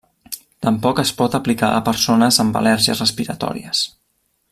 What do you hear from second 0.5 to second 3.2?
Tampoc es pot aplicar a persones amb al·lèrgies